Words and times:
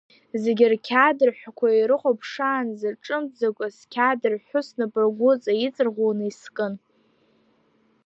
Зегьы 0.41 0.65
рқьаад 0.73 1.17
рҳәқәа 1.27 1.67
ирыхәаԥшаанӡа, 1.71 2.89
ҿымҭӡакәа 3.03 3.67
сқьаад 3.77 4.21
рҳәы 4.33 4.59
снапсыргәыҵа 4.67 5.53
иҵарӷәӷәаны 5.65 6.25
искын. 6.31 6.73